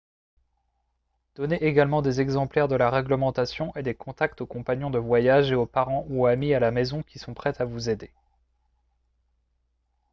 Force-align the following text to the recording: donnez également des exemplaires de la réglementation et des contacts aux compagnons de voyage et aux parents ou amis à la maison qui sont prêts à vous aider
donnez 1.35 1.63
également 1.63 2.01
des 2.01 2.21
exemplaires 2.21 2.67
de 2.67 2.73
la 2.75 2.89
réglementation 2.89 3.71
et 3.75 3.83
des 3.83 3.93
contacts 3.93 4.41
aux 4.41 4.47
compagnons 4.47 4.89
de 4.89 4.97
voyage 4.97 5.51
et 5.51 5.55
aux 5.55 5.67
parents 5.67 6.07
ou 6.09 6.25
amis 6.25 6.55
à 6.55 6.59
la 6.59 6.71
maison 6.71 7.03
qui 7.03 7.19
sont 7.19 7.35
prêts 7.35 7.61
à 7.61 7.65
vous 7.65 7.87
aider 7.87 8.11